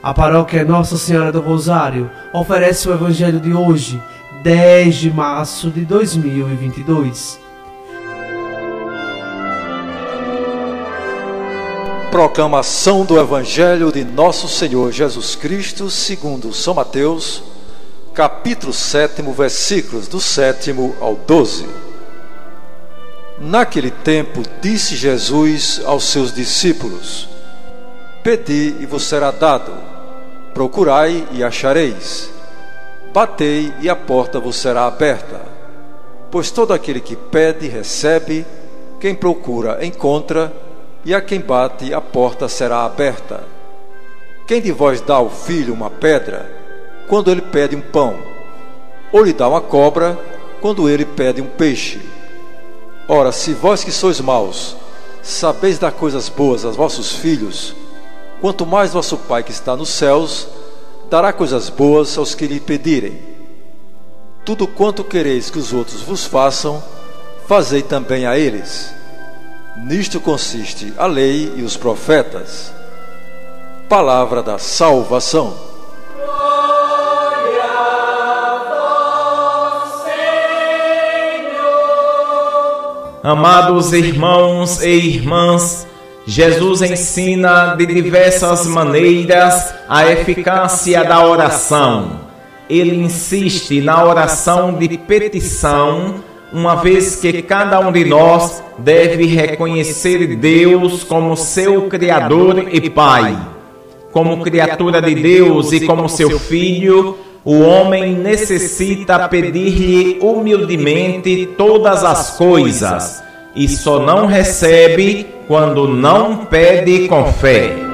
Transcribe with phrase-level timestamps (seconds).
[0.00, 4.00] A paróquia Nossa Senhora do Rosário oferece o Evangelho de hoje,
[4.44, 7.40] 10 de março de 2022.
[12.12, 17.42] Proclamação do Evangelho de Nosso Senhor Jesus Cristo, segundo São Mateus,
[18.14, 21.66] capítulo 7, versículos do 7 ao 12.
[23.40, 27.37] Naquele tempo, disse Jesus aos seus discípulos:
[28.28, 29.72] Pedi e vos será dado,
[30.52, 32.30] procurai e achareis,
[33.10, 35.40] batei e a porta vos será aberta.
[36.30, 38.44] Pois todo aquele que pede, recebe,
[39.00, 40.52] quem procura, encontra,
[41.06, 43.44] e a quem bate, a porta será aberta.
[44.46, 46.52] Quem de vós dá ao filho uma pedra,
[47.08, 48.18] quando ele pede um pão?
[49.10, 50.18] Ou lhe dá uma cobra,
[50.60, 51.98] quando ele pede um peixe?
[53.08, 54.76] Ora, se vós que sois maus,
[55.22, 57.74] sabeis dar coisas boas aos vossos filhos,
[58.40, 60.48] quanto mais vosso Pai que está nos céus
[61.10, 63.18] dará coisas boas aos que lhe pedirem.
[64.44, 66.82] Tudo quanto quereis que os outros vos façam,
[67.46, 68.94] fazei também a eles.
[69.84, 72.72] Nisto consiste a lei e os profetas.
[73.88, 75.68] Palavra da salvação.
[83.22, 85.87] Amados irmãos e irmãs,
[86.30, 92.20] Jesus ensina de diversas maneiras a eficácia da oração.
[92.68, 96.16] Ele insiste na oração de petição,
[96.52, 103.34] uma vez que cada um de nós deve reconhecer Deus como seu Criador e Pai.
[104.12, 112.36] Como criatura de Deus e como seu filho, o homem necessita pedir-lhe humildemente todas as
[112.36, 113.26] coisas
[113.58, 117.87] e só não recebe quando não pede com fé.